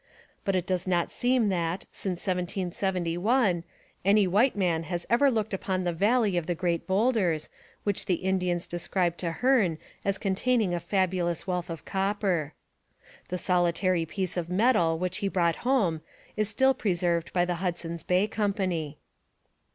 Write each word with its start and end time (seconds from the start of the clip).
But 0.43 0.55
it 0.55 0.65
does 0.65 0.87
not 0.87 1.11
seem 1.11 1.49
that, 1.49 1.85
since 1.91 2.25
1771, 2.25 3.63
any 4.03 4.25
white 4.25 4.55
man 4.55 4.81
has 4.81 5.05
ever 5.11 5.29
looked 5.29 5.53
upon 5.53 5.83
the 5.83 5.93
valley 5.93 6.37
of 6.37 6.47
the 6.47 6.55
great 6.55 6.87
boulders 6.87 7.49
which 7.83 8.05
the 8.07 8.15
Indians 8.25 8.65
described 8.65 9.19
to 9.19 9.31
Hearne 9.31 9.77
as 10.03 10.17
containing 10.17 10.73
a 10.73 10.79
fabulous 10.79 11.45
wealth 11.45 11.69
of 11.69 11.85
copper. 11.85 12.55
The 13.27 13.37
solitary 13.37 14.07
piece 14.07 14.37
of 14.37 14.49
metal 14.49 14.97
which 14.97 15.17
he 15.19 15.27
brought 15.27 15.57
home 15.57 16.01
is 16.35 16.49
still 16.49 16.73
preserved 16.73 17.31
by 17.31 17.45
the 17.45 17.57
Hudson's 17.61 18.01
Bay 18.01 18.25
Company. 18.27 18.97